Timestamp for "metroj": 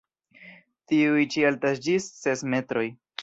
2.55-2.87